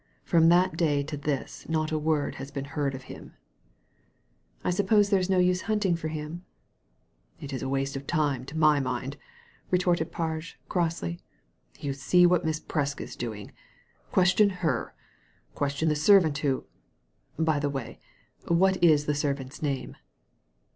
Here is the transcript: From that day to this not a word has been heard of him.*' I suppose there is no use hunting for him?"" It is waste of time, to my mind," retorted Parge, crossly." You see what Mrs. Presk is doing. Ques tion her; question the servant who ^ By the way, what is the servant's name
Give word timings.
From 0.23 0.49
that 0.49 0.75
day 0.77 1.03
to 1.03 1.15
this 1.15 1.69
not 1.69 1.91
a 1.91 1.99
word 1.99 2.33
has 2.41 2.49
been 2.49 2.65
heard 2.73 2.95
of 2.95 3.03
him.*' 3.03 3.35
I 4.63 4.71
suppose 4.71 5.11
there 5.11 5.19
is 5.19 5.29
no 5.29 5.37
use 5.37 5.61
hunting 5.69 5.95
for 5.95 6.07
him?"" 6.07 6.43
It 7.39 7.53
is 7.53 7.63
waste 7.63 7.95
of 7.95 8.07
time, 8.07 8.43
to 8.45 8.57
my 8.57 8.79
mind," 8.79 9.17
retorted 9.69 10.11
Parge, 10.11 10.55
crossly." 10.67 11.19
You 11.81 11.93
see 11.93 12.25
what 12.25 12.43
Mrs. 12.43 12.63
Presk 12.65 12.99
is 12.99 13.15
doing. 13.15 13.51
Ques 14.11 14.29
tion 14.29 14.49
her; 14.65 14.95
question 15.53 15.87
the 15.87 15.95
servant 15.95 16.39
who 16.39 16.65
^ 17.39 17.45
By 17.45 17.59
the 17.59 17.69
way, 17.69 17.99
what 18.47 18.83
is 18.83 19.05
the 19.05 19.13
servant's 19.13 19.61
name 19.61 19.95